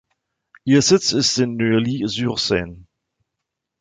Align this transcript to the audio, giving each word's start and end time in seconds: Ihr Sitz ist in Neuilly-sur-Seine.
Ihr 0.63 0.81
Sitz 0.81 1.11
ist 1.13 1.37
in 1.37 1.57
Neuilly-sur-Seine. 1.57 2.87